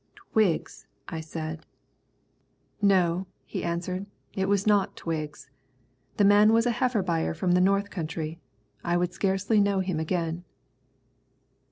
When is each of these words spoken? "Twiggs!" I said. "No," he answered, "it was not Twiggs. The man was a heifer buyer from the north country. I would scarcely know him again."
"Twiggs!" 0.31 0.87
I 1.09 1.19
said. 1.21 1.63
"No," 2.81 3.27
he 3.45 3.63
answered, 3.63 4.07
"it 4.33 4.49
was 4.49 4.65
not 4.65 4.95
Twiggs. 4.95 5.51
The 6.17 6.25
man 6.25 6.53
was 6.53 6.65
a 6.65 6.71
heifer 6.71 7.03
buyer 7.03 7.35
from 7.35 7.51
the 7.51 7.61
north 7.61 7.91
country. 7.91 8.39
I 8.83 8.97
would 8.97 9.13
scarcely 9.13 9.59
know 9.61 9.79
him 9.81 9.99
again." 9.99 10.43